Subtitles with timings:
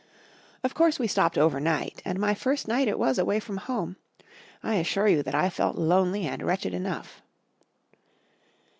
[0.63, 3.97] Of course we stopped over night, and my first night it was away from home.
[4.63, 7.21] I assure you that I felt lonely and wretched enough.